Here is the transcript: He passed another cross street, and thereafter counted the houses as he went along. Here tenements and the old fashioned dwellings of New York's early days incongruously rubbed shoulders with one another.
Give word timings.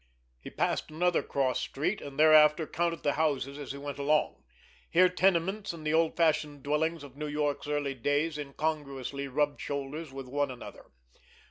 He 0.39 0.49
passed 0.49 0.89
another 0.89 1.21
cross 1.21 1.59
street, 1.59 2.01
and 2.01 2.17
thereafter 2.17 2.65
counted 2.65 3.03
the 3.03 3.13
houses 3.13 3.59
as 3.59 3.71
he 3.71 3.77
went 3.77 3.99
along. 3.99 4.43
Here 4.89 5.09
tenements 5.09 5.73
and 5.73 5.85
the 5.85 5.93
old 5.93 6.17
fashioned 6.17 6.63
dwellings 6.63 7.03
of 7.03 7.15
New 7.15 7.27
York's 7.27 7.67
early 7.67 7.93
days 7.93 8.35
incongruously 8.39 9.27
rubbed 9.27 9.61
shoulders 9.61 10.11
with 10.11 10.27
one 10.27 10.49
another. 10.49 10.87